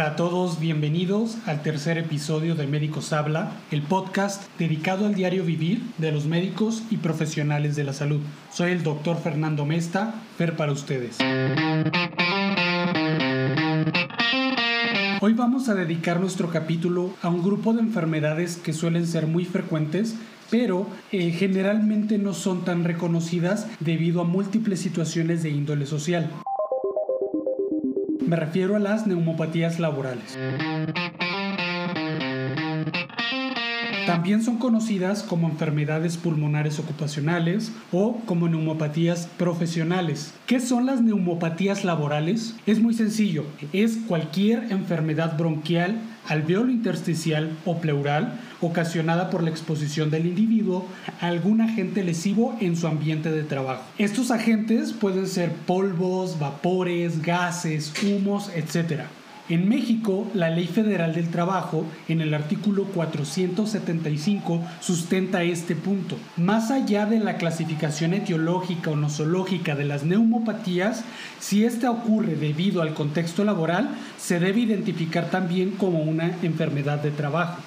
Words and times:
Hola 0.00 0.12
a 0.12 0.16
todos, 0.16 0.58
bienvenidos 0.58 1.36
al 1.44 1.60
tercer 1.60 1.98
episodio 1.98 2.54
de 2.54 2.66
Médicos 2.66 3.12
Habla, 3.12 3.52
el 3.70 3.82
podcast 3.82 4.44
dedicado 4.58 5.04
al 5.04 5.14
diario 5.14 5.44
vivir 5.44 5.82
de 5.98 6.10
los 6.10 6.24
médicos 6.24 6.82
y 6.90 6.96
profesionales 6.96 7.76
de 7.76 7.84
la 7.84 7.92
salud. 7.92 8.20
Soy 8.50 8.72
el 8.72 8.82
doctor 8.82 9.18
Fernando 9.18 9.66
Mesta, 9.66 10.14
Fer 10.38 10.56
para 10.56 10.72
ustedes. 10.72 11.18
Hoy 15.20 15.34
vamos 15.34 15.68
a 15.68 15.74
dedicar 15.74 16.18
nuestro 16.18 16.48
capítulo 16.48 17.10
a 17.20 17.28
un 17.28 17.42
grupo 17.42 17.74
de 17.74 17.80
enfermedades 17.80 18.56
que 18.56 18.72
suelen 18.72 19.06
ser 19.06 19.26
muy 19.26 19.44
frecuentes 19.44 20.14
pero 20.50 20.88
eh, 21.12 21.30
generalmente 21.30 22.18
no 22.18 22.34
son 22.34 22.64
tan 22.64 22.82
reconocidas 22.82 23.68
debido 23.78 24.20
a 24.20 24.24
múltiples 24.24 24.80
situaciones 24.80 25.44
de 25.44 25.50
índole 25.50 25.86
social. 25.86 26.28
Me 28.20 28.36
refiero 28.36 28.76
a 28.76 28.78
las 28.78 29.06
neumopatías 29.06 29.80
laborales. 29.80 30.36
También 34.06 34.42
son 34.42 34.58
conocidas 34.58 35.22
como 35.22 35.48
enfermedades 35.48 36.16
pulmonares 36.16 36.78
ocupacionales 36.78 37.72
o 37.92 38.18
como 38.26 38.48
neumopatías 38.48 39.26
profesionales. 39.36 40.34
¿Qué 40.46 40.60
son 40.60 40.86
las 40.86 41.02
neumopatías 41.02 41.84
laborales? 41.84 42.56
Es 42.66 42.80
muy 42.80 42.94
sencillo, 42.94 43.44
es 43.72 43.98
cualquier 44.08 44.70
enfermedad 44.70 45.36
bronquial 45.36 46.00
alveolo 46.28 46.70
intersticial 46.70 47.56
o 47.64 47.78
pleural 47.78 48.40
ocasionada 48.60 49.30
por 49.30 49.42
la 49.42 49.50
exposición 49.50 50.10
del 50.10 50.26
individuo 50.26 50.86
a 51.20 51.26
algún 51.26 51.60
agente 51.60 52.04
lesivo 52.04 52.56
en 52.60 52.76
su 52.76 52.86
ambiente 52.86 53.30
de 53.30 53.42
trabajo. 53.42 53.82
Estos 53.98 54.30
agentes 54.30 54.92
pueden 54.92 55.26
ser 55.26 55.52
polvos, 55.52 56.38
vapores, 56.38 57.22
gases, 57.22 57.92
humos, 58.02 58.50
etc. 58.54 59.02
En 59.50 59.68
México, 59.68 60.30
la 60.32 60.48
Ley 60.48 60.68
Federal 60.68 61.12
del 61.12 61.28
Trabajo, 61.28 61.84
en 62.06 62.20
el 62.20 62.34
artículo 62.34 62.84
475, 62.84 64.62
sustenta 64.80 65.42
este 65.42 65.74
punto. 65.74 66.16
Más 66.36 66.70
allá 66.70 67.04
de 67.04 67.18
la 67.18 67.36
clasificación 67.36 68.14
etiológica 68.14 68.92
o 68.92 68.96
nosológica 68.96 69.74
de 69.74 69.86
las 69.86 70.04
neumopatías, 70.04 71.02
si 71.40 71.64
esta 71.64 71.90
ocurre 71.90 72.36
debido 72.36 72.80
al 72.80 72.94
contexto 72.94 73.42
laboral, 73.42 73.90
se 74.18 74.38
debe 74.38 74.60
identificar 74.60 75.30
también 75.30 75.72
como 75.72 76.00
una 76.00 76.30
enfermedad 76.42 77.02
de 77.02 77.10
trabajo. 77.10 77.60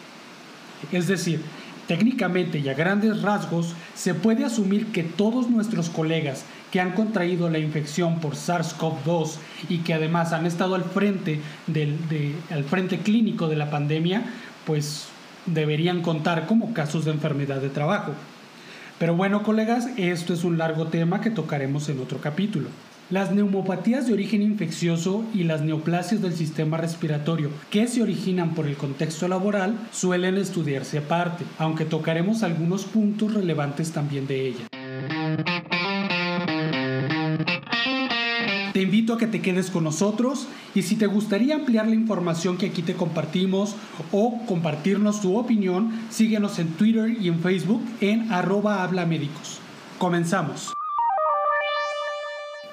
Es 0.94 1.09
decir, 1.09 1.42
Técnicamente 1.88 2.59
y 2.59 2.70
a 2.70 2.73
grandes 2.73 3.22
rasgos, 3.22 3.73
se 3.94 4.14
puede 4.14 4.45
asumir 4.45 4.88
que 4.88 5.03
todos 5.03 5.50
nuestros 5.50 5.90
colegas 5.90 6.45
que 6.72 6.80
han 6.80 6.94
contraído 6.94 7.50
la 7.50 7.59
infección 7.59 8.20
por 8.20 8.36
SARS-CoV-2 8.36 9.36
y 9.70 9.80
que 9.80 9.94
además 9.94 10.34
han 10.34 10.45
estado 10.45 10.75
al 10.75 10.86
frente, 10.86 11.40
del, 11.67 11.98
al 12.50 12.64
frente 12.64 13.00
clínico 13.00 13.48
de 13.48 13.58
la 13.58 13.70
pandemia, 13.70 14.23
pues 14.66 15.08
deberían 15.45 16.02
contar 16.02 16.48
como 16.48 16.73
casos 16.73 17.06
de 17.06 17.12
enfermedad 17.12 17.62
de 17.62 17.70
trabajo. 17.70 18.14
Pero 18.97 19.16
bueno, 19.16 19.44
colegas, 19.44 19.90
esto 19.97 20.34
es 20.34 20.44
un 20.44 20.58
largo 20.58 20.88
tema 20.88 21.20
que 21.20 21.30
tocaremos 21.30 21.90
en 21.90 22.00
otro 22.00 22.20
capítulo. 22.20 22.70
Las 23.14 23.31
neumopatías 23.31 24.08
de 24.08 24.14
origen 24.14 24.42
infeccioso 24.42 25.23
y 25.36 25.44
las 25.44 25.61
neoplasias 25.61 26.19
del 26.19 26.33
sistema 26.33 26.78
respiratorio 26.78 27.52
que 27.69 27.88
se 27.88 28.02
originan 28.02 28.56
por 28.56 28.66
el 28.66 28.75
contexto 28.75 29.28
laboral 29.28 29.78
suelen 29.92 30.36
estudiarse 30.36 30.97
aparte, 30.97 31.45
aunque 31.59 31.86
tocaremos 31.86 32.41
algunos 32.41 32.86
puntos 32.86 33.36
relevantes 33.36 33.91
también 33.91 34.25
de 34.25 34.47
ellas. 34.47 34.67
Te 38.73 38.81
invito 38.81 39.14
a 39.14 39.19
que 39.19 39.28
te 39.28 39.44
quedes 39.44 39.69
con 39.69 39.84
nosotros 39.84 40.47
y 40.73 40.81
si 40.81 40.95
te 40.95 41.06
gustaría 41.06 41.53
ampliar 41.53 41.86
la 41.86 41.94
información 41.94 42.57
que 42.57 42.66
aquí 42.66 42.81
te 42.81 42.96
compartimos 42.96 43.75
o 44.12 44.44
compartirnos 44.47 45.22
tu 45.22 45.38
opinión, 45.38 45.91
síguenos 46.09 46.57
en 46.57 46.69
Twitter 46.69 47.16
y 47.22 47.28
en 47.28 47.41
Facebook 47.41 47.84
en 48.02 48.31
arroba 48.31 48.81
habla 48.81 49.06
médicos. 49.06 49.59
Comenzamos. 50.00 50.73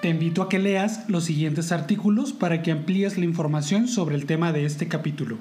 Te 0.01 0.09
invito 0.09 0.41
a 0.41 0.49
que 0.49 0.59
leas 0.59 1.11
los 1.11 1.25
siguientes 1.25 1.73
artículos 1.73 2.33
para 2.33 2.63
que 2.63 2.71
amplíes 2.71 3.19
la 3.19 3.27
información 3.27 3.87
sobre 3.87 4.15
el 4.15 4.25
tema 4.25 4.51
de 4.51 4.65
este 4.65 4.89
capítulo. 4.89 5.37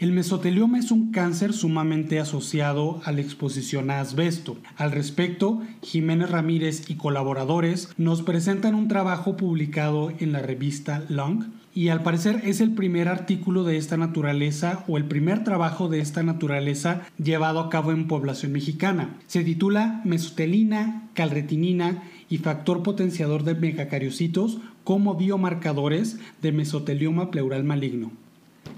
El 0.00 0.10
mesotelioma 0.10 0.80
es 0.80 0.90
un 0.90 1.12
cáncer 1.12 1.52
sumamente 1.52 2.18
asociado 2.18 3.00
a 3.04 3.12
la 3.12 3.20
exposición 3.20 3.88
a 3.92 4.00
asbesto. 4.00 4.56
Al 4.76 4.90
respecto, 4.90 5.62
Jiménez 5.80 6.28
Ramírez 6.28 6.90
y 6.90 6.96
colaboradores 6.96 7.90
nos 7.96 8.22
presentan 8.22 8.74
un 8.74 8.88
trabajo 8.88 9.36
publicado 9.36 10.10
en 10.18 10.32
la 10.32 10.40
revista 10.40 11.04
Lung 11.08 11.44
y 11.74 11.88
al 11.88 12.02
parecer 12.02 12.42
es 12.44 12.60
el 12.60 12.72
primer 12.72 13.08
artículo 13.08 13.64
de 13.64 13.76
esta 13.76 13.96
naturaleza 13.96 14.84
o 14.88 14.98
el 14.98 15.04
primer 15.04 15.42
trabajo 15.44 15.88
de 15.88 16.00
esta 16.00 16.22
naturaleza 16.22 17.02
llevado 17.22 17.60
a 17.60 17.70
cabo 17.70 17.92
en 17.92 18.08
población 18.08 18.52
mexicana. 18.52 19.16
Se 19.26 19.42
titula 19.42 20.02
Mesotelina, 20.04 21.08
calretinina 21.14 22.02
y 22.28 22.38
factor 22.38 22.82
potenciador 22.82 23.44
de 23.44 23.54
megacariocitos 23.54 24.58
como 24.84 25.14
biomarcadores 25.14 26.18
de 26.42 26.52
mesotelioma 26.52 27.30
pleural 27.30 27.64
maligno. 27.64 28.21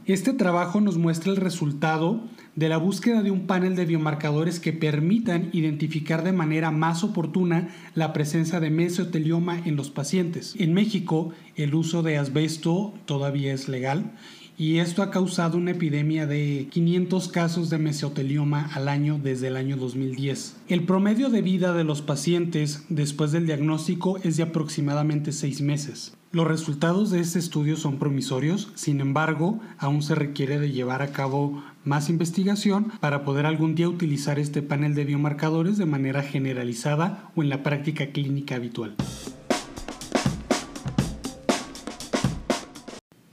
Este 0.07 0.35
trabajo 0.35 0.83
nos 0.83 0.99
muestra 0.99 1.33
el 1.33 1.39
resultado 1.39 2.21
de 2.57 2.69
la 2.69 2.77
búsqueda 2.77 3.23
de 3.23 3.31
un 3.31 3.47
panel 3.47 3.75
de 3.75 3.87
biomarcadores 3.87 4.61
que 4.61 4.75
permitan 4.75 5.49
identificar 5.55 6.23
de 6.23 6.33
manera 6.33 6.71
más 6.71 7.03
oportuna 7.03 7.71
la 7.95 8.13
presencia 8.13 8.61
de 8.61 8.69
mesotelioma 8.69 9.59
en 9.65 9.77
los 9.77 9.89
pacientes. 9.89 10.57
En 10.59 10.75
México, 10.75 11.33
el 11.57 11.75
uso 11.75 12.03
de 12.03 12.19
asbesto 12.19 12.93
todavía 13.07 13.55
es 13.55 13.67
legal 13.67 14.13
y 14.59 14.77
esto 14.77 15.03
ha 15.03 15.11
causado 15.11 15.57
una 15.57 15.71
epidemia 15.71 16.27
de 16.27 16.69
500 16.71 17.29
casos 17.29 17.71
de 17.71 17.79
mesotelioma 17.79 18.71
al 18.75 18.89
año 18.89 19.19
desde 19.23 19.49
el 19.49 19.57
año 19.57 19.79
2010. 19.79 20.57
El 20.69 20.85
promedio 20.85 21.31
de 21.31 21.41
vida 21.41 21.73
de 21.73 21.85
los 21.85 22.03
pacientes 22.03 22.85
después 22.91 23.33
del 23.33 23.47
diagnóstico 23.47 24.19
es 24.19 24.37
de 24.37 24.43
aproximadamente 24.43 25.33
6 25.33 25.63
meses. 25.63 26.15
Los 26.35 26.49
resultados 26.49 27.13
de 27.13 27.21
este 27.21 27.39
estudio 27.39 27.77
son 27.77 28.01
promisorios, 28.01 28.73
sin 28.75 29.01
embargo, 29.01 29.61
aún 29.79 30.03
se 30.03 30.17
requiere 30.17 30.59
de 30.59 30.73
llevar 30.73 31.01
a 31.01 31.13
cabo 31.13 31.63
más 31.85 32.11
investigación 32.11 32.91
para 32.99 33.25
poder 33.25 33.47
algún 33.47 33.77
día 33.77 33.89
utilizar 33.89 34.41
este 34.41 34.61
panel 34.61 34.97
de 34.97 35.05
biomarcadores 35.05 35.79
de 35.79 35.87
manera 35.87 36.25
generalizada 36.25 37.31
o 37.37 37.45
en 37.45 37.51
la 37.51 37.63
práctica 37.63 38.09
clínica 38.09 38.57
habitual. 38.57 38.97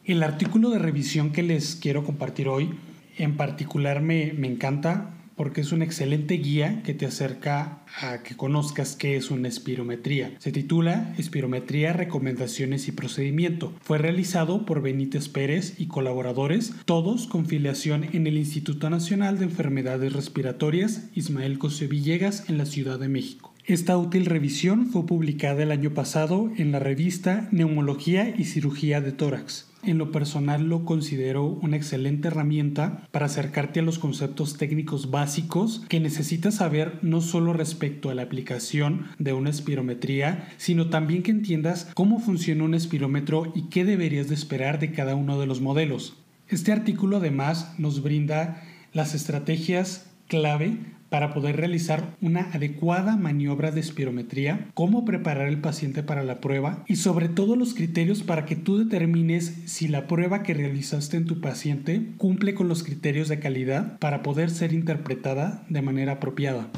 El 0.05 0.21
artículo 0.21 0.69
de 0.69 0.77
revisión 0.77 1.31
que 1.31 1.41
les 1.41 1.75
quiero 1.77 2.03
compartir 2.03 2.49
hoy 2.49 2.69
en 3.17 3.35
particular 3.35 4.03
me, 4.03 4.31
me 4.33 4.45
encanta 4.45 5.09
porque 5.41 5.61
es 5.61 5.71
una 5.71 5.85
excelente 5.85 6.35
guía 6.35 6.83
que 6.83 6.93
te 6.93 7.07
acerca 7.07 7.83
a 7.99 8.21
que 8.21 8.37
conozcas 8.37 8.95
qué 8.95 9.15
es 9.15 9.31
una 9.31 9.47
espirometría. 9.47 10.33
Se 10.37 10.51
titula 10.51 11.15
Espirometría, 11.17 11.93
Recomendaciones 11.93 12.87
y 12.87 12.91
Procedimiento. 12.91 13.73
Fue 13.81 13.97
realizado 13.97 14.67
por 14.67 14.83
Benítez 14.83 15.29
Pérez 15.29 15.73
y 15.79 15.87
colaboradores, 15.87 16.75
todos 16.85 17.25
con 17.25 17.47
filiación 17.47 18.03
en 18.13 18.27
el 18.27 18.37
Instituto 18.37 18.91
Nacional 18.91 19.39
de 19.39 19.45
Enfermedades 19.45 20.13
Respiratorias 20.13 21.09
Ismael 21.15 21.57
Cosio 21.57 21.89
Villegas 21.89 22.47
en 22.47 22.59
la 22.59 22.67
Ciudad 22.67 22.99
de 22.99 23.07
México. 23.07 23.51
Esta 23.65 23.97
útil 23.97 24.27
revisión 24.27 24.91
fue 24.91 25.07
publicada 25.07 25.63
el 25.63 25.71
año 25.71 25.95
pasado 25.95 26.51
en 26.55 26.71
la 26.71 26.77
revista 26.77 27.49
Neumología 27.51 28.31
y 28.37 28.43
Cirugía 28.43 29.01
de 29.01 29.11
Tórax. 29.11 29.70
En 29.83 29.97
lo 29.97 30.11
personal 30.11 30.69
lo 30.69 30.85
considero 30.85 31.45
una 31.45 31.75
excelente 31.75 32.27
herramienta 32.27 33.07
para 33.11 33.25
acercarte 33.25 33.79
a 33.79 33.83
los 33.83 33.97
conceptos 33.97 34.57
técnicos 34.57 35.09
básicos 35.09 35.81
que 35.89 35.99
necesitas 35.99 36.55
saber 36.55 36.99
no 37.01 37.19
solo 37.21 37.51
respecto 37.51 38.09
a 38.09 38.15
la 38.15 38.21
aplicación 38.21 39.07
de 39.17 39.33
una 39.33 39.49
espirometría, 39.49 40.47
sino 40.57 40.89
también 40.89 41.23
que 41.23 41.31
entiendas 41.31 41.89
cómo 41.95 42.19
funciona 42.19 42.63
un 42.63 42.75
espirómetro 42.75 43.51
y 43.55 43.69
qué 43.69 43.83
deberías 43.83 44.29
de 44.29 44.35
esperar 44.35 44.79
de 44.79 44.91
cada 44.91 45.15
uno 45.15 45.39
de 45.39 45.47
los 45.47 45.61
modelos. 45.61 46.15
Este 46.47 46.71
artículo 46.71 47.17
además 47.17 47.73
nos 47.79 48.03
brinda 48.03 48.61
las 48.93 49.15
estrategias 49.15 50.11
clave 50.27 50.77
para 51.11 51.33
poder 51.33 51.57
realizar 51.57 52.15
una 52.21 52.53
adecuada 52.53 53.17
maniobra 53.17 53.71
de 53.71 53.81
espirometría, 53.81 54.69
cómo 54.73 55.03
preparar 55.03 55.49
el 55.49 55.59
paciente 55.59 56.03
para 56.03 56.23
la 56.23 56.39
prueba 56.39 56.85
y 56.87 56.95
sobre 56.95 57.27
todo 57.27 57.57
los 57.57 57.73
criterios 57.73 58.23
para 58.23 58.45
que 58.45 58.55
tú 58.55 58.77
determines 58.77 59.53
si 59.65 59.89
la 59.89 60.07
prueba 60.07 60.41
que 60.41 60.53
realizaste 60.53 61.17
en 61.17 61.25
tu 61.25 61.41
paciente 61.41 62.13
cumple 62.15 62.53
con 62.53 62.69
los 62.69 62.83
criterios 62.83 63.27
de 63.27 63.39
calidad 63.39 63.99
para 63.99 64.23
poder 64.23 64.49
ser 64.49 64.71
interpretada 64.71 65.65
de 65.67 65.81
manera 65.81 66.13
apropiada. 66.13 66.69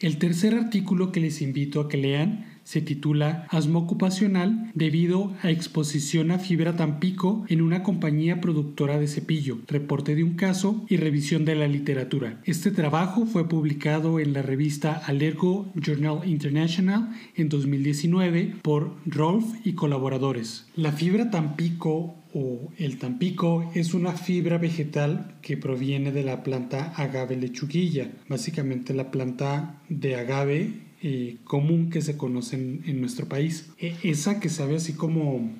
El 0.00 0.16
tercer 0.16 0.54
artículo 0.54 1.12
que 1.12 1.20
les 1.20 1.42
invito 1.42 1.78
a 1.78 1.90
que 1.90 1.98
lean 1.98 2.51
Se 2.72 2.80
titula 2.80 3.46
Asma 3.50 3.80
ocupacional 3.80 4.70
debido 4.72 5.34
a 5.42 5.50
exposición 5.50 6.30
a 6.30 6.38
fibra 6.38 6.74
Tampico 6.74 7.44
en 7.50 7.60
una 7.60 7.82
compañía 7.82 8.40
productora 8.40 8.98
de 8.98 9.08
cepillo, 9.08 9.58
reporte 9.66 10.14
de 10.14 10.24
un 10.24 10.36
caso 10.36 10.86
y 10.88 10.96
revisión 10.96 11.44
de 11.44 11.54
la 11.54 11.68
literatura. 11.68 12.40
Este 12.44 12.70
trabajo 12.70 13.26
fue 13.26 13.46
publicado 13.46 14.20
en 14.20 14.32
la 14.32 14.40
revista 14.40 14.94
Allergo 14.94 15.70
Journal 15.74 16.26
International 16.26 17.10
en 17.36 17.50
2019 17.50 18.54
por 18.62 18.96
Rolf 19.04 19.44
y 19.66 19.74
colaboradores. 19.74 20.64
La 20.74 20.92
fibra 20.92 21.30
Tampico 21.30 22.14
o 22.32 22.72
el 22.78 22.96
tampico 22.96 23.70
es 23.74 23.92
una 23.92 24.12
fibra 24.12 24.56
vegetal 24.56 25.36
que 25.42 25.58
proviene 25.58 26.10
de 26.10 26.22
la 26.22 26.42
planta 26.42 26.94
agave 26.96 27.36
lechuguilla, 27.36 28.10
básicamente 28.30 28.94
la 28.94 29.10
planta 29.10 29.82
de 29.90 30.16
agave 30.16 30.91
eh, 31.02 31.38
común 31.44 31.90
que 31.90 32.00
se 32.00 32.16
conoce 32.16 32.56
en, 32.56 33.00
nuestro 33.00 33.26
país. 33.26 33.72
E, 33.78 33.96
esa 34.04 34.38
que 34.38 34.48
sabe 34.48 34.76
así 34.76 34.94
como, 34.94 35.50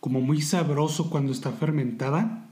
como 0.00 0.20
muy 0.20 0.40
sabroso 0.40 1.10
cuando 1.10 1.32
está 1.32 1.52
fermentada. 1.52 2.48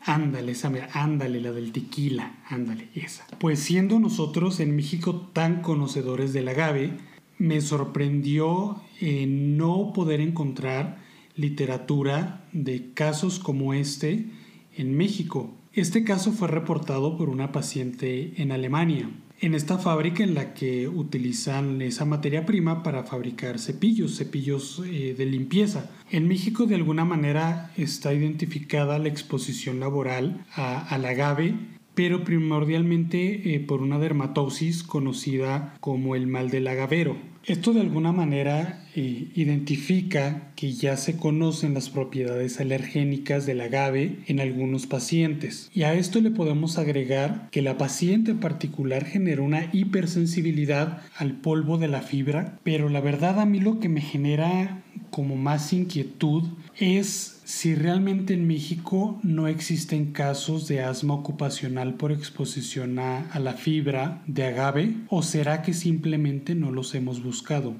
Ándale, 0.00 0.52
esa, 0.52 0.72
ándale, 0.92 1.40
la 1.40 1.52
del 1.52 1.72
tequila, 1.72 2.42
ándale, 2.48 2.88
esa. 2.94 3.26
Pues 3.38 3.58
siendo 3.60 4.00
nosotros 4.00 4.60
en 4.60 4.74
México 4.74 5.28
tan 5.32 5.62
conocedores 5.62 6.32
del 6.32 6.48
agave, 6.48 6.98
me 7.38 7.60
sorprendió 7.60 8.82
eh, 9.00 9.26
no 9.26 9.92
poder 9.94 10.20
encontrar 10.20 11.02
literatura 11.36 12.46
de 12.52 12.92
casos 12.94 13.38
como 13.38 13.74
este 13.74 14.30
en 14.76 14.96
México. 14.96 15.54
Este 15.74 16.04
caso 16.04 16.30
fue 16.30 16.46
reportado 16.46 17.18
por 17.18 17.28
una 17.28 17.50
paciente 17.50 18.34
en 18.36 18.52
Alemania, 18.52 19.10
en 19.40 19.54
esta 19.54 19.76
fábrica 19.76 20.22
en 20.22 20.34
la 20.34 20.54
que 20.54 20.86
utilizan 20.86 21.82
esa 21.82 22.04
materia 22.04 22.46
prima 22.46 22.84
para 22.84 23.02
fabricar 23.02 23.58
cepillos, 23.58 24.16
cepillos 24.16 24.80
eh, 24.86 25.16
de 25.18 25.26
limpieza. 25.26 25.90
En 26.12 26.28
México 26.28 26.66
de 26.66 26.76
alguna 26.76 27.04
manera 27.04 27.72
está 27.76 28.14
identificada 28.14 29.00
la 29.00 29.08
exposición 29.08 29.80
laboral 29.80 30.46
al 30.54 31.04
agave 31.04 31.54
pero 31.94 32.24
primordialmente 32.24 33.54
eh, 33.54 33.60
por 33.60 33.80
una 33.80 33.98
dermatosis 33.98 34.82
conocida 34.82 35.76
como 35.80 36.16
el 36.16 36.26
mal 36.26 36.50
del 36.50 36.66
agavero. 36.66 37.16
Esto 37.46 37.74
de 37.74 37.82
alguna 37.82 38.10
manera 38.10 38.86
eh, 38.96 39.28
identifica 39.34 40.52
que 40.56 40.72
ya 40.72 40.96
se 40.96 41.18
conocen 41.18 41.74
las 41.74 41.90
propiedades 41.90 42.58
alergénicas 42.58 43.44
del 43.44 43.60
agave 43.60 44.20
en 44.26 44.40
algunos 44.40 44.86
pacientes. 44.86 45.70
Y 45.74 45.82
a 45.82 45.92
esto 45.92 46.22
le 46.22 46.30
podemos 46.30 46.78
agregar 46.78 47.48
que 47.50 47.60
la 47.60 47.76
paciente 47.76 48.30
en 48.30 48.40
particular 48.40 49.04
genera 49.04 49.42
una 49.42 49.68
hipersensibilidad 49.72 51.02
al 51.16 51.32
polvo 51.32 51.76
de 51.76 51.88
la 51.88 52.00
fibra, 52.00 52.58
pero 52.62 52.88
la 52.88 53.02
verdad 53.02 53.38
a 53.38 53.44
mí 53.44 53.60
lo 53.60 53.78
que 53.78 53.90
me 53.90 54.00
genera 54.00 54.82
como 55.14 55.36
más 55.36 55.72
inquietud 55.72 56.42
es 56.76 57.40
si 57.44 57.76
realmente 57.76 58.34
en 58.34 58.48
México 58.48 59.20
no 59.22 59.46
existen 59.46 60.10
casos 60.10 60.66
de 60.66 60.82
asma 60.82 61.14
ocupacional 61.14 61.94
por 61.94 62.10
exposición 62.10 62.98
a, 62.98 63.30
la 63.38 63.52
fibra 63.52 64.24
de 64.26 64.46
agave 64.46 64.96
o 65.08 65.22
será 65.22 65.62
que 65.62 65.72
simplemente 65.72 66.56
no 66.56 66.72
los 66.72 66.96
hemos 66.96 67.22
buscado. 67.22 67.76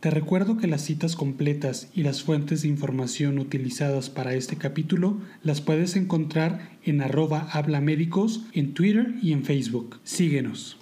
Te 0.00 0.10
recuerdo 0.10 0.58
que 0.58 0.66
las 0.66 0.82
citas 0.82 1.16
completas 1.16 1.88
y 1.94 2.02
las 2.02 2.22
fuentes 2.22 2.60
de 2.60 2.68
información 2.68 3.38
utilizadas 3.38 4.10
para 4.10 4.34
este 4.34 4.56
capítulo 4.56 5.16
las 5.42 5.62
puedes 5.62 5.96
encontrar 5.96 6.72
en 6.84 7.00
arroba 7.00 7.48
hablamédicos 7.52 8.42
en 8.52 8.74
Twitter 8.74 9.14
y 9.22 9.32
en 9.32 9.44
Facebook. 9.44 9.98
Síguenos. 10.04 10.76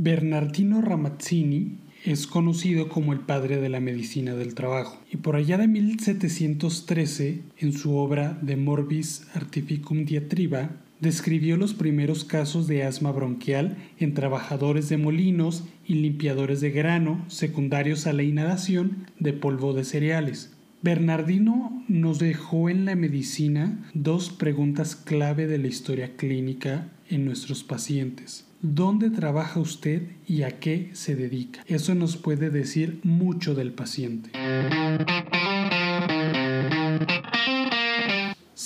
Bernardino 0.00 0.80
Ramazzini 0.80 1.72
es 2.04 2.28
conocido 2.28 2.88
como 2.88 3.12
el 3.12 3.18
padre 3.18 3.56
de 3.56 3.68
la 3.68 3.80
medicina 3.80 4.36
del 4.36 4.54
trabajo 4.54 5.02
y 5.10 5.16
por 5.16 5.34
allá 5.34 5.58
de 5.58 5.66
1713 5.66 7.42
en 7.56 7.72
su 7.72 7.96
obra 7.96 8.38
De 8.40 8.54
Morbis 8.54 9.26
Artificum 9.34 10.04
Diatriba 10.04 10.70
describió 11.00 11.56
los 11.56 11.74
primeros 11.74 12.22
casos 12.22 12.68
de 12.68 12.84
asma 12.84 13.10
bronquial 13.10 13.76
en 13.98 14.14
trabajadores 14.14 14.88
de 14.88 14.98
molinos 14.98 15.64
y 15.84 15.94
limpiadores 15.94 16.60
de 16.60 16.70
grano 16.70 17.24
secundarios 17.26 18.06
a 18.06 18.12
la 18.12 18.22
inhalación 18.22 19.08
de 19.18 19.32
polvo 19.32 19.72
de 19.72 19.82
cereales. 19.82 20.54
Bernardino 20.80 21.84
nos 21.88 22.20
dejó 22.20 22.70
en 22.70 22.84
la 22.84 22.94
medicina 22.94 23.90
dos 23.94 24.30
preguntas 24.30 24.94
clave 24.94 25.48
de 25.48 25.58
la 25.58 25.66
historia 25.66 26.14
clínica 26.14 26.92
en 27.10 27.24
nuestros 27.24 27.64
pacientes 27.64 28.47
dónde 28.60 29.10
trabaja 29.10 29.60
usted 29.60 30.02
y 30.26 30.42
a 30.42 30.58
qué 30.58 30.90
se 30.92 31.14
dedica. 31.14 31.62
Eso 31.66 31.94
nos 31.94 32.16
puede 32.16 32.50
decir 32.50 33.00
mucho 33.04 33.54
del 33.54 33.72
paciente. 33.72 34.30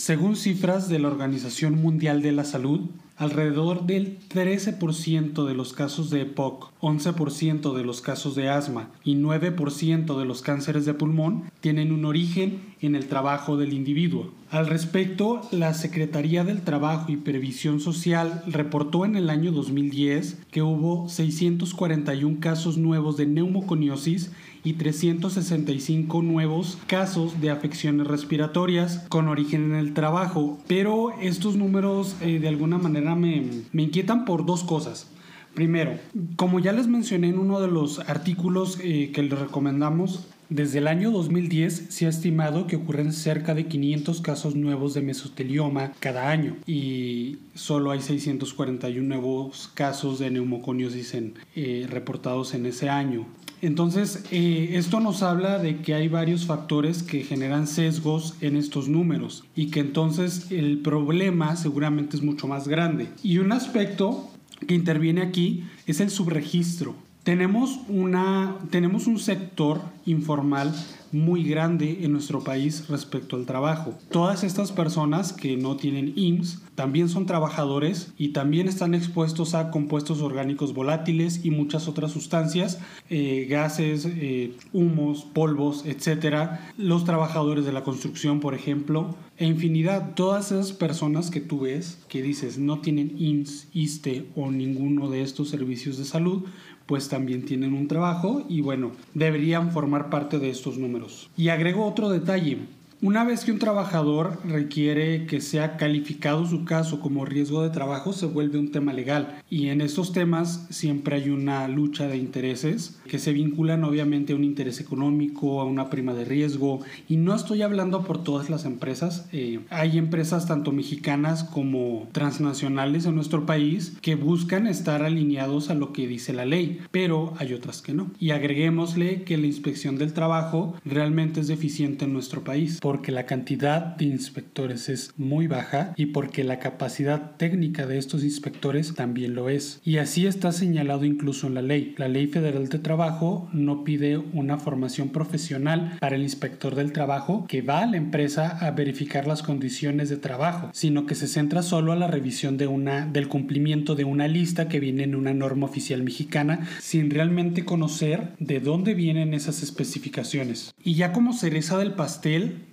Según 0.03 0.35
cifras 0.35 0.89
de 0.89 0.99
la 0.99 1.07
Organización 1.07 1.81
Mundial 1.81 2.23
de 2.23 2.33
la 2.33 2.43
Salud, 2.43 2.91
alrededor 3.17 3.87
del 3.87 4.19
13% 4.31 5.47
de 5.47 5.55
los 5.55 5.75
casos 5.75 6.11
de 6.11 6.23
EPOC, 6.23 6.73
11% 6.81 7.73
de 7.73 7.85
los 7.85 8.01
casos 8.01 8.35
de 8.35 8.49
asma 8.49 8.91
y 9.05 9.15
9% 9.15 10.19
de 10.19 10.25
los 10.25 10.43
cánceres 10.43 10.87
de 10.87 10.95
pulmón 10.95 11.45
tienen 11.61 11.93
un 11.93 12.05
origen 12.05 12.75
en 12.81 12.97
el 12.97 13.07
trabajo 13.07 13.57
del 13.57 13.73
individuo. 13.73 14.33
Al 14.51 14.67
respecto, 14.67 15.41
la 15.53 15.73
Secretaría 15.73 16.43
del 16.43 16.63
Trabajo 16.63 17.13
y 17.13 17.17
Previsión 17.17 17.79
Social 17.79 18.43
reportó 18.49 19.05
en 19.05 19.15
el 19.15 19.31
año 19.31 19.53
2010 19.53 20.39
que 20.51 20.63
hubo 20.63 21.09
641 21.09 22.39
casos 22.41 22.77
nuevos 22.77 23.17
de 23.17 23.27
neumoconiosis 23.27 24.33
y 24.65 24.75
365 24.75 26.23
nuevos 26.23 26.79
casos 26.87 27.41
de 27.41 27.51
afecciones 27.51 28.07
respiratorias 28.07 29.05
con 29.09 29.29
origen 29.29 29.73
en 29.73 29.77
el 29.77 29.95
trabajo. 29.95 30.59
Pero 30.67 31.13
estos 31.21 31.57
números 31.57 32.17
eh, 32.21 32.39
de 32.39 32.49
alguna 32.49 32.79
manera 32.79 33.15
me, 33.15 33.47
me 33.73 33.83
inquietan 33.83 34.25
por 34.25 34.47
dos 34.47 34.65
cosas. 34.65 35.09
Primero, 35.55 35.99
como 36.37 36.61
ya 36.61 36.73
les 36.73 36.87
mencioné 36.87 37.29
en 37.29 37.39
uno 37.39 37.61
de 37.61 37.69
los 37.69 37.99
artículos 38.09 38.79
eh, 38.83 39.11
que 39.13 39.23
les 39.23 39.39
recomendamos, 39.39 40.27
desde 40.49 40.79
el 40.79 40.87
año 40.87 41.11
2010 41.11 41.87
se 41.89 42.07
ha 42.07 42.09
estimado 42.11 42.67
que 42.67 42.77
ocurren 42.77 43.13
cerca 43.13 43.55
de 43.55 43.67
500 43.67 44.21
casos 44.21 44.55
nuevos 44.55 44.93
de 44.93 45.01
mesotelioma 45.01 45.93
cada 45.99 46.31
año 46.31 46.57
y 46.67 47.39
solo 47.55 47.91
hay 47.91 48.03
641 48.03 49.07
nuevos 49.07 49.71
casos 49.73 50.19
de 50.19 50.31
neumoconiosis 50.31 51.17
eh, 51.55 51.87
reportados 51.89 52.53
en 52.55 52.67
ese 52.67 52.91
año. 52.91 53.27
Entonces, 53.63 54.25
eh, 54.33 54.71
esto 54.73 54.99
nos 54.99 55.23
habla 55.23 55.61
de 55.61 55.83
que 55.83 55.95
hay 55.95 56.09
varios 56.09 56.47
factores 56.47 57.05
que 57.05 57.23
generan 57.23 57.69
sesgos 57.69 58.35
en 58.41 58.57
estos 58.57 58.89
números 58.89 59.45
y 59.55 59.69
que 59.69 59.79
entonces 59.79 60.51
el 60.51 60.81
problema 60.81 61.55
seguramente 61.55 62.17
es 62.17 62.25
mucho 62.25 62.49
más 62.49 62.67
grande. 62.67 63.07
Y 63.23 63.39
un 63.39 63.53
aspecto 63.53 64.29
que 64.67 64.75
interviene 64.75 65.23
aquí 65.23 65.63
es 65.87 66.01
el 66.01 66.11
subregistro. 66.11 66.97
Tenemos, 67.23 67.79
una, 67.89 68.57
tenemos 68.71 69.07
un 69.07 69.21
sector 69.21 69.81
informal 70.07 70.75
muy 71.13 71.45
grande 71.45 71.99
en 72.03 72.13
nuestro 72.13 72.41
país 72.41 72.89
respecto 72.89 73.37
al 73.37 73.47
trabajo. 73.47 73.95
Todas 74.11 74.43
estas 74.43 74.73
personas 74.73 75.33
que 75.33 75.57
no 75.57 75.77
tienen 75.77 76.15
IMSS 76.17 76.63
también 76.75 77.09
son 77.09 77.27
trabajadores 77.27 78.13
y 78.17 78.29
también 78.29 78.67
están 78.67 78.95
expuestos 78.95 79.55
a 79.55 79.71
compuestos 79.71 80.23
orgánicos 80.23 80.73
volátiles 80.73 81.45
y 81.45 81.51
muchas 81.51 81.87
otras 81.87 82.13
sustancias, 82.13 82.81
eh, 83.11 83.47
gases, 83.49 84.07
eh, 84.07 84.55
humos, 84.73 85.25
polvos, 85.33 85.85
etc. 85.85 86.61
Los 86.79 87.05
trabajadores 87.05 87.67
de 87.67 87.73
la 87.73 87.85
construcción, 87.85 88.41
por 88.41 88.55
ejemplo, 88.55 89.15
e 89.37 89.47
infinidad. 89.47 90.15
Todas 90.15 90.53
esas 90.53 90.73
personas 90.73 91.31
que 91.31 91.41
tú 91.41 91.61
ves 91.61 91.99
que 92.09 92.23
dices 92.23 92.59
no 92.59 92.81
tienen 92.81 93.15
IMSS, 93.19 93.69
ISTE 93.75 94.27
o 94.35 94.51
ninguno 94.51 95.11
de 95.11 95.23
estos 95.23 95.51
servicios 95.51 95.99
de 95.99 96.05
salud, 96.05 96.45
pues 96.93 97.09
también 97.09 97.47
tienen 97.47 97.73
un 97.73 97.89
trabajo 97.89 98.45
y 98.51 98.61
bueno, 98.61 98.93
deberían 99.15 99.73
formar 99.73 100.11
parte 100.11 100.39
de 100.39 100.51
estos 100.51 100.77
números. 100.77 101.31
Y 101.39 101.49
agrego 101.49 101.87
otro 101.87 102.11
detalle. 102.11 102.59
Una 103.05 103.25
vez 103.25 103.45
que 103.45 103.51
un 103.51 103.59
trabajador 103.59 104.39
requiere 104.45 105.27
que 105.27 105.41
sea 105.41 105.77
calificado 105.77 106.47
su 106.47 106.65
caso 106.65 107.01
como 107.01 107.25
riesgo 107.25 107.65
de 107.65 107.71
trabajo, 107.71 108.13
se 108.13 108.27
vuelve 108.27 108.61
un 108.61 108.71
tema 108.71 108.93
legal. 108.93 109.43
Y 109.51 109.71
en 109.71 109.81
estos 109.81 110.13
temas 110.13 110.69
siempre 110.71 111.17
hay 111.17 111.31
una 111.31 111.67
lucha 111.67 112.07
de 112.07 112.17
intereses 112.17 113.01
que 113.09 113.19
se 113.19 113.33
vinculan 113.33 113.83
obviamente 113.83 114.33
a 114.33 114.37
un 114.37 114.45
interés 114.45 114.79
económico, 114.79 115.61
a 115.61 115.65
una 115.65 115.91
prima 115.91 116.15
de 116.15 116.25
riesgo. 116.25 116.79
Y 117.09 117.17
no 117.17 117.35
estoy 117.35 117.63
hablando 117.63 118.05
por 118.05 118.23
todas 118.23 118.49
las 118.51 118.65
empresas. 118.65 119.27
Eh, 119.33 119.59
hay 119.71 119.99
empresas 119.99 120.47
tanto 120.47 120.71
mexicanas 120.71 121.43
como 121.43 122.07
transnacionales 122.13 123.05
en 123.05 123.17
nuestro 123.17 123.47
país 123.47 123.95
que 124.01 124.15
buscan 124.15 124.69
estar 124.69 125.03
alineados 125.03 125.71
a 125.71 125.75
lo 125.75 125.93
que 125.93 126.07
dice 126.07 126.33
la 126.33 126.45
ley, 126.45 126.79
pero 126.93 127.35
hay 127.39 127.53
otras 127.53 127.83
que 127.83 127.95
no. 127.95 128.13
Y 128.21 128.31
agreguémosle 128.31 129.25
que 129.25 129.39
la 129.39 129.49
inspección 129.49 129.99
del 129.99 130.13
trabajo 130.13 130.77
realmente 130.85 131.41
es 131.41 131.49
deficiente 131.49 132.05
en 132.05 132.13
nuestro 132.13 132.45
país 132.45 132.79
porque 132.93 133.11
la 133.11 133.25
cantidad 133.25 133.97
de 133.97 134.05
inspectores 134.05 134.91
es 134.91 135.15
muy 135.17 135.47
baja 135.47 135.95
y 135.97 136.05
porque 136.05 136.45
la 136.45 136.59
capacidad 136.59 137.37
técnica 137.39 137.87
de 137.87 137.97
estos 137.97 138.23
inspectores 138.23 138.95
también 138.95 139.35
lo 139.35 139.49
es. 139.49 139.81
Y 139.83 139.97
así 139.97 140.27
está 140.27 140.53
señalado 140.53 141.07
incluso 141.07 141.47
en 141.47 141.55
la 141.55 141.63
ley. 141.63 141.95
La 141.97 142.09
Ley 142.09 142.27
Federal 142.27 142.69
de 142.69 142.79
Trabajo 142.79 143.49
no 143.55 143.83
pide 143.83 144.19
una 144.19 144.59
formación 144.59 145.09
profesional 145.09 145.97
para 146.01 146.17
el 146.17 146.23
inspector 146.23 146.75
del 146.75 146.93
trabajo 146.93 147.47
que 147.49 147.63
va 147.63 147.79
a 147.79 147.87
la 147.87 147.97
empresa 147.97 148.59
a 148.61 148.73
verificar 148.73 149.27
las 149.27 149.43
condiciones 149.43 150.11
de 150.11 150.19
trabajo, 150.19 150.69
sino 150.75 151.07
que 151.07 151.15
se 151.15 151.29
centra 151.29 151.63
solo 151.63 151.93
a 151.93 151.97
la 151.97 152.09
revisión 152.09 152.59
de 152.59 152.67
una, 152.67 153.07
del 153.07 153.29
cumplimiento 153.29 153.95
de 153.95 154.05
una 154.05 154.29
lista 154.29 154.69
que 154.69 154.81
viene 154.81 155.05
en 155.05 155.15
una 155.15 155.33
norma 155.33 155.65
oficial 155.65 156.03
mexicana 156.03 156.69
sin 156.79 157.09
realmente 157.09 157.65
conocer 157.65 158.35
de 158.39 158.61
dónde 158.61 158.93
vienen 158.93 159.33
esas 159.33 159.63
especificaciones. 159.63 160.75
Y 160.85 160.97
ya 160.97 161.15
como 161.15 161.33
cereza 161.33 161.79
del 161.79 161.95
pastel, 161.95 162.67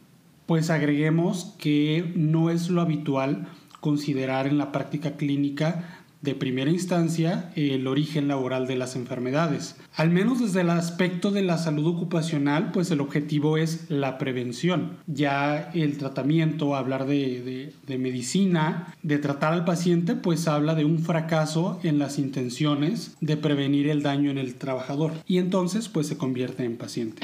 pues 0.49 0.71
agreguemos 0.71 1.53
que 1.59 2.11
no 2.15 2.49
es 2.49 2.71
lo 2.71 2.81
habitual 2.81 3.47
considerar 3.81 4.47
en 4.47 4.57
la 4.57 4.71
práctica 4.71 5.15
clínica 5.15 6.01
de 6.23 6.33
primera 6.33 6.71
instancia 6.71 7.51
el 7.55 7.85
origen 7.85 8.27
laboral 8.27 8.65
de 8.65 8.75
las 8.75 8.95
enfermedades. 8.95 9.75
Al 9.95 10.09
menos 10.09 10.39
desde 10.39 10.61
el 10.61 10.71
aspecto 10.71 11.29
de 11.29 11.43
la 11.43 11.59
salud 11.59 11.85
ocupacional, 11.85 12.71
pues 12.71 12.89
el 12.89 12.99
objetivo 12.99 13.57
es 13.57 13.91
la 13.91 14.17
prevención. 14.17 14.97
Ya 15.05 15.69
el 15.75 15.99
tratamiento, 15.99 16.75
hablar 16.75 17.05
de, 17.05 17.71
de, 17.85 17.97
medicina, 17.99 18.95
de 19.03 19.19
tratar 19.19 19.53
al 19.53 19.65
paciente, 19.65 20.15
pues 20.15 20.47
habla 20.47 20.73
de 20.73 20.83
un 20.83 20.97
fracaso 20.97 21.79
en 21.83 21.99
las 21.99 22.17
intenciones 22.17 23.15
de 23.21 23.37
prevenir 23.37 23.87
el 23.87 24.01
daño 24.01 24.31
en 24.31 24.39
el 24.39 24.55
trabajador 24.55 25.13
y 25.27 25.37
entonces 25.37 25.89
pues 25.89 26.07
se 26.07 26.17
convierte 26.17 26.63
en 26.63 26.75
paciente. 26.75 27.23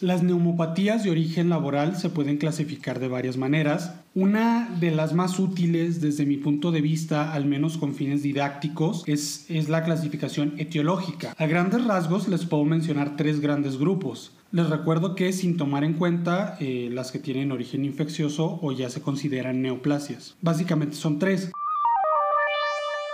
Las 0.00 0.22
neumopatías 0.22 1.04
de 1.04 1.10
origen 1.10 1.50
laboral 1.50 1.94
se 1.94 2.08
pueden 2.08 2.38
clasificar 2.38 3.00
de 3.00 3.08
varias 3.08 3.36
maneras. 3.36 3.96
Una 4.14 4.74
de 4.80 4.90
las 4.92 5.12
más 5.12 5.38
útiles 5.38 6.00
desde 6.00 6.24
mi 6.24 6.38
punto 6.38 6.72
de 6.72 6.80
vista, 6.80 7.34
al 7.34 7.44
menos 7.44 7.76
con 7.76 7.94
fines 7.94 8.22
didácticos, 8.22 9.04
es, 9.06 9.46
la 9.68 9.84
clasificación 9.84 10.54
etiológica. 10.56 11.34
A 11.36 11.46
grandes 11.46 11.84
rasgos 11.84 12.28
les 12.28 12.46
puedo 12.46 12.64
mencionar 12.64 13.16
tres 13.16 13.40
grandes 13.40 13.78
grupos. 13.78 14.32
Les 14.52 14.70
recuerdo 14.70 15.14
que 15.14 15.34
sin 15.34 15.58
tomar 15.58 15.84
en 15.84 15.92
cuenta 15.92 16.56
eh, 16.60 16.88
las 16.90 17.12
que 17.12 17.18
tienen 17.18 17.52
origen 17.52 17.84
infeccioso 17.84 18.58
o 18.62 18.72
ya 18.72 18.88
se 18.88 19.02
consideran 19.02 19.60
neoplasias. 19.60 20.34
Básicamente 20.40 20.96
son 20.96 21.18
tres 21.18 21.52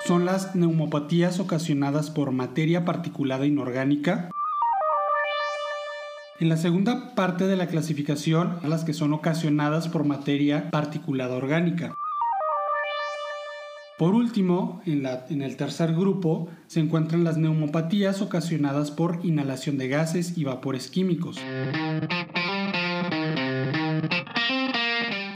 son 0.06 0.24
las 0.24 0.54
neumopatías 0.54 1.40
ocasionadas 1.40 2.10
por 2.10 2.30
materia 2.30 2.84
particulada 2.84 3.44
inorgánica, 3.44 4.30
en 6.38 6.48
la 6.48 6.56
segunda 6.56 7.14
parte 7.14 7.46
de 7.46 7.56
la 7.56 7.66
clasificación, 7.66 8.58
las 8.62 8.84
que 8.84 8.92
son 8.92 9.12
ocasionadas 9.12 9.88
por 9.88 10.04
materia 10.04 10.70
particulada 10.70 11.34
orgánica. 11.34 11.94
Por 13.98 14.14
último, 14.14 14.82
en, 14.84 15.06
en, 15.30 15.40
el 15.40 15.56
tercer 15.56 15.94
grupo 15.94 16.48
se 16.66 16.80
encuentran 16.80 17.24
las 17.24 17.38
neumopatías 17.38 18.20
ocasionadas 18.20 18.90
por 18.90 19.20
inhalación 19.24 19.78
de 19.78 19.88
gases 19.88 20.36
y 20.36 20.44
vapores 20.44 20.90
químicos. 20.90 21.38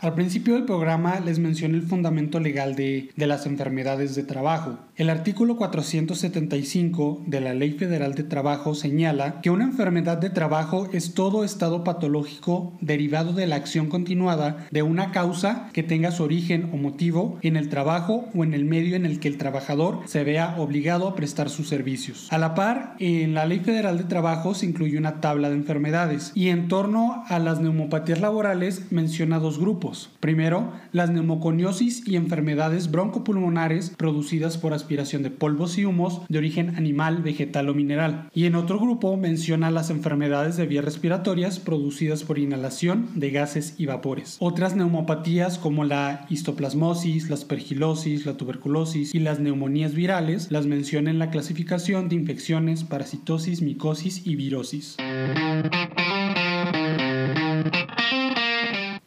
Al 0.03 0.15
principio 0.15 0.55
del 0.55 0.65
programa 0.65 1.21
les 1.21 1.39
mencioné 1.39 1.77
el 1.77 1.83
fundamento 1.83 2.41
legal 2.41 2.75
de, 2.75 3.11
de, 3.15 3.27
las 3.27 3.45
enfermedades 3.45 4.15
de 4.15 4.23
trabajo. 4.23 4.79
El 4.97 5.11
artículo 5.11 5.59
475 5.59 7.25
de 7.27 7.41
la 7.43 7.53
Ley 7.53 7.73
Federal 7.73 8.15
de 8.15 8.23
Trabajo 8.23 8.75
señala 8.75 9.43
que 9.43 9.51
una 9.51 9.65
enfermedad 9.65 10.17
de 10.17 10.31
trabajo 10.31 10.89
es 10.95 11.13
todo 11.13 11.45
estado 11.45 11.85
patológico 11.85 12.73
derivado 12.81 13.35
de 13.35 13.47
la 13.47 13.57
acción 13.57 13.89
continuada 13.89 14.67
de 14.71 14.83
una 14.83 15.13
causa 15.13 15.69
que 15.75 15.83
tenga 15.83 16.13
su 16.13 16.23
origen 16.23 16.71
o 16.73 16.79
motivo 16.79 17.39
en 17.43 17.57
el 17.57 17.69
trabajo 17.69 18.31
o 18.35 18.43
en 18.43 18.55
el 18.55 18.65
medio 18.65 18.97
en 18.97 19.05
el 19.05 19.21
que 19.21 19.29
el 19.29 19.37
trabajador 19.37 20.01
se 20.07 20.25
vea 20.25 20.55
obligado 20.57 21.09
a 21.09 21.15
prestar 21.15 21.51
sus 21.51 21.69
servicios. 21.69 22.33
A 22.33 22.39
la 22.39 22.55
par, 22.55 22.95
en 23.01 23.35
la 23.35 23.45
Ley 23.45 23.61
Federal 23.61 23.99
de 23.99 24.05
Trabajo 24.05 24.55
se 24.55 24.65
incluye 24.65 24.97
una 24.97 25.21
tabla 25.21 25.51
de 25.51 25.57
enfermedades 25.57 26.33
y 26.35 26.49
en 26.49 26.69
torno 26.69 27.23
a 27.29 27.39
las 27.39 27.61
neumopatías 27.61 28.23
laborales 28.23 28.91
menciona 28.91 29.39
dos 29.39 29.59
grupos 29.59 29.90
Primero, 30.21 30.73
las 30.93 31.11
neumoconiosis 31.11 32.07
y 32.07 32.17
enfermedades 32.17 32.91
broncopulmonares 32.91 33.91
producidas 33.91 34.59
por 34.59 34.73
aspiración 34.73 35.23
de 35.23 35.31
polvos 35.31 35.79
y 35.79 35.85
humos 35.85 36.23
de 36.29 36.39
origen 36.39 36.77
animal, 36.77 37.23
vegetal 37.23 37.69
o 37.69 37.75
mineral. 37.75 38.29
Y 38.35 38.47
en 38.47 38.55
otro 38.55 38.79
grupo 38.79 39.17
menciona 39.17 39.71
las 39.71 39.91
enfermedades 39.91 40.57
de 40.57 40.67
vías 40.67 40.85
respiratorias 40.85 41.59
producidas 41.59 42.25
por 42.25 42.39
inhalación 42.39 43.09
de 43.15 43.31
gases 43.31 43.75
y 43.79 43.87
vapores. 43.87 44.37
Otras 44.41 44.77
neumopatías 44.77 45.59
como 45.59 45.85
la 45.85 46.27
histoplasmosis, 46.31 47.29
la 47.29 47.35
aspergilosis, 47.35 48.27
la 48.27 48.37
tuberculosis 48.37 49.15
y 49.15 49.19
las 49.19 49.41
neumonías 49.41 49.95
virales 49.95 50.51
las 50.51 50.67
menciona 50.67 51.11
en 51.11 51.19
la 51.19 51.31
clasificación 51.31 52.09
de 52.09 52.17
infecciones, 52.17 52.85
parasitosis, 52.85 53.63
micosis 53.63 54.27
y 54.27 54.37
virosis. 54.37 54.97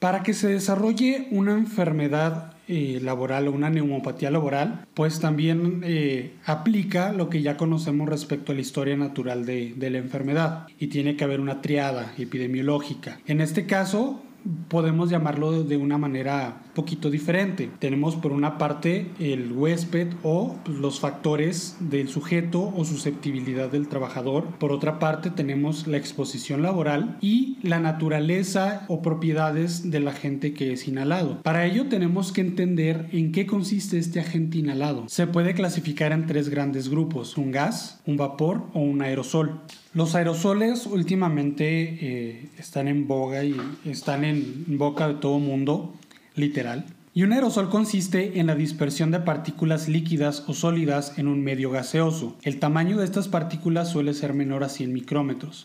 Para 0.03 0.21
que 0.21 0.33
se 0.33 0.49
desarrolle 0.49 1.29
una 1.31 1.53
enfermedad 1.53 2.55
eh, 2.67 2.99
laboral 3.01 3.47
o 3.47 3.53
una 3.53 3.69
neumopatía 3.69 4.31
laboral, 4.31 4.85
pues 4.95 5.21
también 5.21 5.79
eh, 5.85 6.33
aplica 6.45 7.13
lo 7.13 7.29
que 7.29 7.41
ya 7.41 7.55
conocemos 7.55 8.09
respecto 8.09 8.51
a 8.51 8.55
la 8.55 8.59
historia 8.59 8.97
natural 8.97 9.45
de, 9.45 9.73
de 9.77 9.89
la 9.89 9.99
enfermedad 9.99 10.67
y 10.77 10.87
tiene 10.87 11.15
que 11.15 11.23
haber 11.23 11.39
una 11.39 11.61
triada 11.61 12.11
epidemiológica. 12.17 13.17
En 13.27 13.39
este 13.39 13.65
caso, 13.65 14.21
podemos 14.67 15.09
llamarlo 15.09 15.63
de 15.63 15.77
una 15.77 15.97
manera 15.97 16.61
poquito 16.73 17.09
diferente. 17.09 17.69
Tenemos 17.79 18.15
por 18.15 18.31
una 18.31 18.57
parte 18.57 19.11
el 19.19 19.51
huésped 19.51 20.13
o 20.23 20.55
pues, 20.63 20.77
los 20.77 20.99
factores 20.99 21.77
del 21.79 22.09
sujeto 22.09 22.73
o 22.75 22.85
susceptibilidad 22.85 23.71
del 23.71 23.87
trabajador. 23.87 24.45
Por 24.59 24.71
otra 24.71 24.99
parte 24.99 25.29
tenemos 25.29 25.87
la 25.87 25.97
exposición 25.97 26.61
laboral 26.61 27.17
y 27.21 27.57
la 27.61 27.79
naturaleza 27.79 28.85
o 28.87 29.01
propiedades 29.01 29.89
del 29.89 30.07
agente 30.07 30.53
que 30.53 30.73
es 30.73 30.87
inhalado. 30.87 31.41
Para 31.43 31.65
ello 31.65 31.87
tenemos 31.87 32.31
que 32.31 32.41
entender 32.41 33.07
en 33.11 33.31
qué 33.31 33.45
consiste 33.45 33.97
este 33.97 34.19
agente 34.19 34.57
inhalado. 34.57 35.05
Se 35.07 35.27
puede 35.27 35.53
clasificar 35.53 36.11
en 36.11 36.25
tres 36.25 36.49
grandes 36.49 36.89
grupos, 36.89 37.37
un 37.37 37.51
gas, 37.51 38.01
un 38.05 38.17
vapor 38.17 38.63
o 38.73 38.79
un 38.79 39.01
aerosol. 39.01 39.61
Los 39.93 40.15
aerosoles 40.15 40.87
últimamente 40.87 41.97
eh, 42.01 42.49
están 42.57 42.87
en 42.87 43.07
boga 43.07 43.43
y 43.43 43.55
están 43.85 44.25
en 44.25 44.65
boca 44.79 45.07
de 45.07 45.13
todo 45.13 45.37
mundo, 45.37 45.93
literal. 46.35 46.85
Y 47.13 47.21
un 47.21 47.31
aerosol 47.31 47.69
consiste 47.69 48.39
en 48.39 48.47
la 48.47 48.55
dispersión 48.55 49.11
de 49.11 49.19
partículas 49.19 49.87
líquidas 49.87 50.45
o 50.47 50.55
sólidas 50.55 51.19
en 51.19 51.27
un 51.27 51.43
medio 51.43 51.69
gaseoso. 51.69 52.35
El 52.41 52.57
tamaño 52.57 52.97
de 52.97 53.05
estas 53.05 53.27
partículas 53.27 53.91
suele 53.91 54.15
ser 54.15 54.33
menor 54.33 54.63
a 54.63 54.69
100 54.69 54.91
micrómetros. 54.91 55.63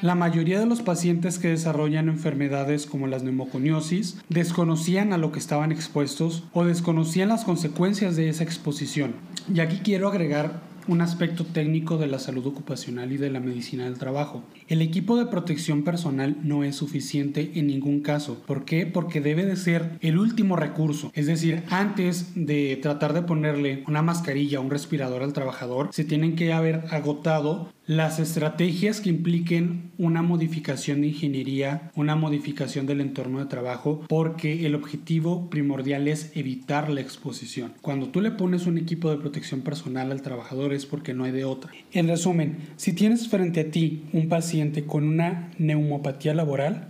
La 0.00 0.14
mayoría 0.14 0.58
de 0.58 0.66
los 0.66 0.80
pacientes 0.80 1.38
que 1.38 1.48
desarrollan 1.48 2.08
enfermedades 2.08 2.86
como 2.86 3.06
las 3.06 3.22
neumoconiosis 3.22 4.16
desconocían 4.30 5.12
a 5.12 5.18
lo 5.18 5.30
que 5.30 5.38
estaban 5.38 5.72
expuestos 5.72 6.44
o 6.54 6.64
desconocían 6.64 7.28
las 7.28 7.44
consecuencias 7.44 8.16
de 8.16 8.30
esa 8.30 8.44
exposición. 8.44 9.12
Y 9.52 9.60
aquí 9.60 9.80
quiero 9.82 10.08
agregar 10.08 10.72
un 10.88 11.00
aspecto 11.00 11.44
técnico 11.44 11.98
de 11.98 12.06
la 12.06 12.18
salud 12.18 12.46
ocupacional 12.46 13.12
y 13.12 13.16
de 13.16 13.30
la 13.30 13.40
medicina 13.40 13.84
del 13.84 13.98
trabajo. 13.98 14.42
El 14.68 14.82
equipo 14.82 15.16
de 15.16 15.26
protección 15.26 15.84
personal 15.84 16.36
no 16.42 16.64
es 16.64 16.76
suficiente 16.76 17.52
en 17.54 17.68
ningún 17.68 18.00
caso. 18.00 18.42
¿Por 18.46 18.64
qué? 18.64 18.86
Porque 18.86 19.20
debe 19.20 19.44
de 19.44 19.56
ser 19.56 19.98
el 20.00 20.18
último 20.18 20.56
recurso. 20.56 21.12
Es 21.14 21.26
decir, 21.26 21.62
antes 21.70 22.32
de 22.34 22.78
tratar 22.82 23.12
de 23.12 23.22
ponerle 23.22 23.84
una 23.86 24.02
mascarilla 24.02 24.60
o 24.60 24.62
un 24.62 24.70
respirador 24.70 25.22
al 25.22 25.32
trabajador, 25.32 25.90
se 25.92 26.04
tienen 26.04 26.36
que 26.36 26.52
haber 26.52 26.84
agotado 26.90 27.68
las 27.96 28.18
estrategias 28.18 29.00
que 29.00 29.10
impliquen 29.10 29.90
una 29.98 30.22
modificación 30.22 31.00
de 31.00 31.08
ingeniería, 31.08 31.90
una 31.94 32.16
modificación 32.16 32.86
del 32.86 33.00
entorno 33.00 33.38
de 33.38 33.46
trabajo, 33.46 34.04
porque 34.08 34.66
el 34.66 34.74
objetivo 34.74 35.50
primordial 35.50 36.08
es 36.08 36.32
evitar 36.34 36.90
la 36.90 37.00
exposición. 37.00 37.74
Cuando 37.82 38.08
tú 38.08 38.20
le 38.20 38.30
pones 38.30 38.66
un 38.66 38.78
equipo 38.78 39.10
de 39.10 39.18
protección 39.18 39.60
personal 39.60 40.10
al 40.10 40.22
trabajador 40.22 40.72
es 40.72 40.86
porque 40.86 41.14
no 41.14 41.24
hay 41.24 41.32
de 41.32 41.44
otra. 41.44 41.70
En 41.92 42.08
resumen, 42.08 42.58
si 42.76 42.92
tienes 42.92 43.28
frente 43.28 43.60
a 43.60 43.70
ti 43.70 44.04
un 44.12 44.28
paciente 44.28 44.84
con 44.84 45.04
una 45.04 45.50
neumopatía 45.58 46.34
laboral, 46.34 46.88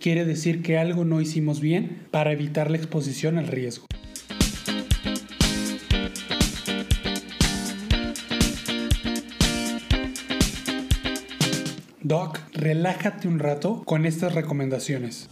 quiere 0.00 0.24
decir 0.24 0.62
que 0.62 0.78
algo 0.78 1.04
no 1.04 1.20
hicimos 1.20 1.60
bien 1.60 2.06
para 2.10 2.32
evitar 2.32 2.70
la 2.70 2.76
exposición 2.76 3.38
al 3.38 3.48
riesgo. 3.48 3.86
Doc, 12.04 12.38
relájate 12.52 13.28
un 13.28 13.38
rato 13.38 13.82
con 13.86 14.04
estas 14.04 14.34
recomendaciones. 14.34 15.26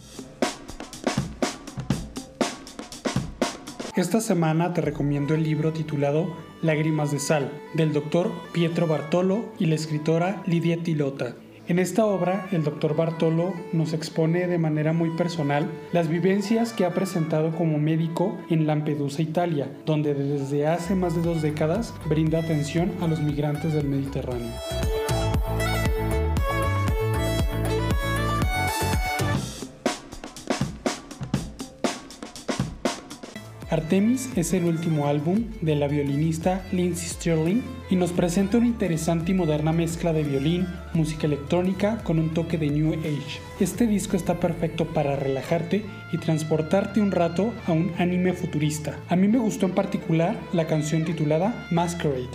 Esta 3.95 4.19
semana 4.19 4.73
te 4.73 4.81
recomiendo 4.81 5.35
el 5.35 5.43
libro 5.43 5.71
titulado 5.71 6.35
Lágrimas 6.63 7.11
de 7.11 7.19
Sal, 7.19 7.51
del 7.75 7.93
doctor 7.93 8.31
Pietro 8.53 8.87
Bartolo 8.87 9.53
y 9.59 9.67
la 9.67 9.75
escritora 9.75 10.41
Lidia 10.47 10.81
Tilota. 10.81 11.35
En 11.67 11.77
esta 11.77 12.07
obra, 12.07 12.47
el 12.51 12.63
doctor 12.63 12.95
Bartolo 12.95 13.53
nos 13.71 13.93
expone 13.93 14.47
de 14.47 14.57
manera 14.57 14.93
muy 14.93 15.11
personal 15.11 15.69
las 15.91 16.07
vivencias 16.07 16.73
que 16.73 16.85
ha 16.85 16.93
presentado 16.95 17.55
como 17.55 17.77
médico 17.77 18.35
en 18.49 18.65
Lampedusa, 18.65 19.21
Italia, 19.21 19.69
donde 19.85 20.15
desde 20.15 20.65
hace 20.65 20.95
más 20.95 21.15
de 21.15 21.21
dos 21.21 21.43
décadas 21.43 21.93
brinda 22.09 22.39
atención 22.39 22.91
a 22.99 23.07
los 23.07 23.21
migrantes 23.21 23.73
del 23.73 23.87
Mediterráneo. 23.87 24.51
Artemis 33.73 34.29
es 34.35 34.53
el 34.53 34.65
último 34.65 35.07
álbum 35.07 35.45
de 35.61 35.75
la 35.75 35.87
violinista 35.87 36.63
Lindsay 36.71 37.09
Sterling 37.09 37.61
y 37.89 37.95
nos 37.95 38.11
presenta 38.11 38.59
una 38.59 38.67
interesante 38.67 39.31
y 39.31 39.33
moderna 39.33 39.71
mezcla 39.71 40.13
de 40.13 40.21
violín, 40.21 40.67
música 40.93 41.25
electrónica 41.25 41.97
con 42.03 42.19
un 42.19 42.35
toque 42.35 42.59
de 42.59 42.69
New 42.69 42.93
Age. 42.93 43.39
Este 43.59 43.87
disco 43.87 44.15
está 44.15 44.39
perfecto 44.39 44.85
para 44.85 45.15
relajarte 45.15 45.83
y 46.11 46.19
transportarte 46.19 47.01
un 47.01 47.11
rato 47.11 47.51
a 47.65 47.71
un 47.71 47.91
anime 47.97 48.33
futurista. 48.33 48.99
A 49.09 49.15
mí 49.15 49.27
me 49.27 49.39
gustó 49.39 49.65
en 49.65 49.73
particular 49.73 50.37
la 50.53 50.67
canción 50.67 51.03
titulada 51.03 51.67
Masquerade. 51.71 52.29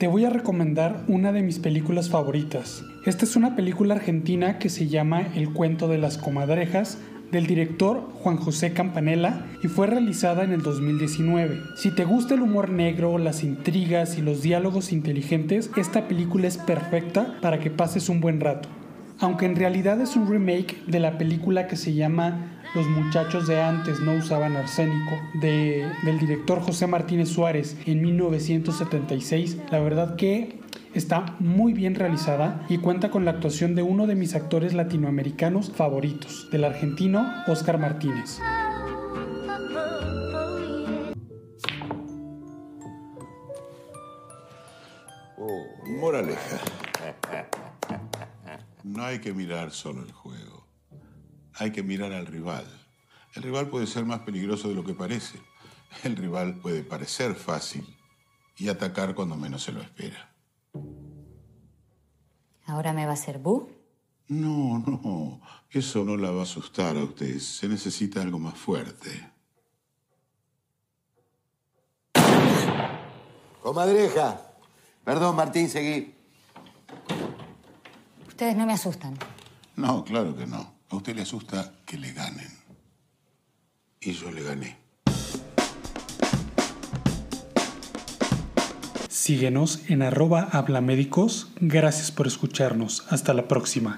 Te 0.00 0.06
voy 0.06 0.24
a 0.24 0.30
recomendar 0.30 1.04
una 1.08 1.30
de 1.30 1.42
mis 1.42 1.58
películas 1.58 2.08
favoritas. 2.08 2.82
Esta 3.04 3.26
es 3.26 3.36
una 3.36 3.54
película 3.54 3.96
argentina 3.96 4.58
que 4.58 4.70
se 4.70 4.88
llama 4.88 5.28
El 5.34 5.52
cuento 5.52 5.88
de 5.88 5.98
las 5.98 6.16
comadrejas 6.16 6.96
del 7.30 7.46
director 7.46 8.08
Juan 8.14 8.38
José 8.38 8.72
Campanella 8.72 9.44
y 9.62 9.68
fue 9.68 9.88
realizada 9.88 10.42
en 10.42 10.52
el 10.52 10.62
2019. 10.62 11.60
Si 11.76 11.94
te 11.94 12.06
gusta 12.06 12.32
el 12.32 12.40
humor 12.40 12.70
negro, 12.70 13.18
las 13.18 13.44
intrigas 13.44 14.16
y 14.16 14.22
los 14.22 14.40
diálogos 14.40 14.90
inteligentes, 14.90 15.70
esta 15.76 16.08
película 16.08 16.48
es 16.48 16.56
perfecta 16.56 17.36
para 17.42 17.60
que 17.60 17.70
pases 17.70 18.08
un 18.08 18.22
buen 18.22 18.40
rato. 18.40 18.70
Aunque 19.20 19.44
en 19.44 19.54
realidad 19.54 20.00
es 20.00 20.16
un 20.16 20.28
remake 20.28 20.82
de 20.86 20.98
la 20.98 21.18
película 21.18 21.66
que 21.66 21.76
se 21.76 21.92
llama 21.92 22.60
los 22.74 22.86
muchachos 22.86 23.46
de 23.46 23.60
antes 23.60 24.00
no 24.00 24.14
usaban 24.14 24.56
arsénico, 24.56 25.18
del 25.34 26.18
director 26.18 26.60
José 26.60 26.86
Martínez 26.86 27.28
Suárez 27.28 27.76
en 27.84 28.00
1976. 28.00 29.58
La 29.70 29.80
verdad 29.80 30.16
que 30.16 30.60
está 30.94 31.36
muy 31.38 31.74
bien 31.74 31.96
realizada 31.96 32.64
y 32.68 32.78
cuenta 32.78 33.10
con 33.10 33.24
la 33.24 33.32
actuación 33.32 33.74
de 33.74 33.82
uno 33.82 34.06
de 34.06 34.14
mis 34.14 34.34
actores 34.34 34.72
latinoamericanos 34.72 35.70
favoritos, 35.70 36.48
del 36.50 36.64
argentino 36.64 37.30
Oscar 37.46 37.78
Martínez. 37.78 38.38
Oh, 45.36 45.66
moraleja. 46.00 46.89
No 48.84 49.04
hay 49.04 49.20
que 49.20 49.32
mirar 49.32 49.70
solo 49.70 50.02
el 50.02 50.12
juego 50.12 50.60
hay 51.60 51.72
que 51.72 51.82
mirar 51.82 52.12
al 52.12 52.26
rival. 52.26 52.64
El 53.34 53.42
rival 53.42 53.68
puede 53.68 53.86
ser 53.86 54.06
más 54.06 54.20
peligroso 54.20 54.68
de 54.68 54.74
lo 54.74 54.84
que 54.84 54.94
parece. 54.94 55.38
El 56.04 56.16
rival 56.16 56.54
puede 56.54 56.82
parecer 56.82 57.34
fácil 57.34 57.86
y 58.56 58.68
atacar 58.68 59.14
cuando 59.14 59.36
menos 59.36 59.62
se 59.62 59.72
lo 59.72 59.82
espera. 59.82 60.32
¿Ahora 62.66 62.92
me 62.92 63.04
va 63.04 63.10
a 63.10 63.14
hacer 63.14 63.38
bu? 63.38 63.68
No, 64.28 64.78
no. 64.78 65.40
Eso 65.70 66.04
no 66.04 66.16
la 66.16 66.30
va 66.30 66.40
a 66.40 66.44
asustar 66.44 66.96
a 66.96 67.04
usted. 67.04 67.38
Se 67.40 67.68
necesita 67.68 68.22
algo 68.22 68.38
más 68.38 68.54
fuerte. 68.54 69.30
Comadreja. 73.62 74.40
Perdón, 75.04 75.36
Martín, 75.36 75.68
seguí. 75.68 76.14
Ustedes 78.40 78.56
no 78.56 78.64
me 78.64 78.72
asustan. 78.72 79.18
No, 79.76 80.02
claro 80.02 80.34
que 80.34 80.46
no. 80.46 80.72
A 80.88 80.96
usted 80.96 81.14
le 81.14 81.20
asusta 81.20 81.74
que 81.84 81.98
le 81.98 82.10
ganen. 82.14 82.48
Y 84.00 84.12
yo 84.12 84.30
le 84.30 84.42
gané. 84.42 84.78
Síguenos 89.10 89.82
en 89.90 90.00
arroba 90.00 90.48
hablamédicos. 90.52 91.48
Gracias 91.60 92.10
por 92.10 92.26
escucharnos. 92.26 93.04
Hasta 93.10 93.34
la 93.34 93.46
próxima. 93.46 93.96